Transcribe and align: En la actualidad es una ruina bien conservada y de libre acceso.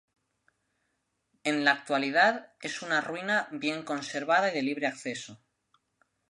En 1.43 1.63
la 1.63 1.73
actualidad 1.73 2.53
es 2.59 2.81
una 2.81 3.01
ruina 3.01 3.47
bien 3.51 3.83
conservada 3.83 4.49
y 4.49 4.55
de 4.55 4.63
libre 4.63 4.87
acceso. 4.87 5.39